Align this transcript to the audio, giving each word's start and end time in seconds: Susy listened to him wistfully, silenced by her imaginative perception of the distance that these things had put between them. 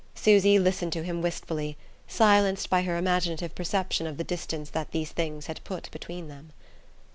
Susy 0.15 0.57
listened 0.57 0.91
to 0.91 1.03
him 1.03 1.21
wistfully, 1.21 1.77
silenced 2.07 2.71
by 2.71 2.81
her 2.81 2.97
imaginative 2.97 3.53
perception 3.53 4.07
of 4.07 4.17
the 4.17 4.23
distance 4.23 4.71
that 4.71 4.89
these 4.89 5.11
things 5.11 5.45
had 5.45 5.63
put 5.63 5.91
between 5.91 6.27
them. 6.27 6.51